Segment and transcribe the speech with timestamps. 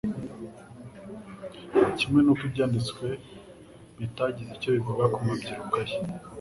[1.97, 3.05] kimwe n'uko ibyanditswe
[3.97, 5.95] bitagize icyo bivuga ku mabyiruka ye.